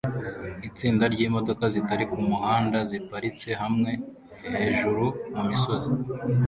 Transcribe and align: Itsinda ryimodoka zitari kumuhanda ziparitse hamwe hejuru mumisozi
Itsinda 0.67 1.03
ryimodoka 1.13 1.63
zitari 1.75 2.03
kumuhanda 2.11 2.77
ziparitse 2.89 3.49
hamwe 3.61 3.91
hejuru 4.53 5.05
mumisozi 5.35 5.91